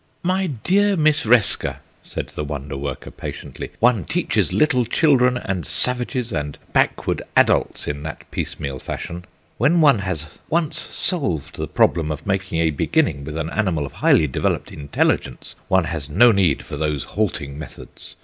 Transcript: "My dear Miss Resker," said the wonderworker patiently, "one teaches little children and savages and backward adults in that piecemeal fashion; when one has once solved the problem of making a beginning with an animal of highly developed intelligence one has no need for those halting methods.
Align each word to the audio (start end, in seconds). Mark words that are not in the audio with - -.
"My 0.23 0.47
dear 0.47 0.97
Miss 0.97 1.25
Resker," 1.27 1.75
said 2.01 2.29
the 2.29 2.43
wonderworker 2.43 3.11
patiently, 3.11 3.69
"one 3.79 4.03
teaches 4.03 4.51
little 4.51 4.83
children 4.83 5.37
and 5.37 5.63
savages 5.67 6.31
and 6.33 6.57
backward 6.73 7.21
adults 7.37 7.87
in 7.87 8.01
that 8.01 8.23
piecemeal 8.31 8.79
fashion; 8.79 9.25
when 9.59 9.79
one 9.79 9.99
has 9.99 10.39
once 10.49 10.79
solved 10.79 11.57
the 11.57 11.67
problem 11.67 12.11
of 12.11 12.25
making 12.25 12.59
a 12.61 12.71
beginning 12.71 13.23
with 13.23 13.37
an 13.37 13.51
animal 13.51 13.85
of 13.85 13.93
highly 13.93 14.25
developed 14.25 14.71
intelligence 14.71 15.55
one 15.67 15.83
has 15.83 16.09
no 16.09 16.31
need 16.31 16.65
for 16.65 16.77
those 16.77 17.03
halting 17.03 17.59
methods. 17.59 18.15